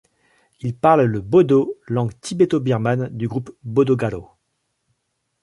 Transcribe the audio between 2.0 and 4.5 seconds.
tibéto-birmane du groupe Bodo-Garo.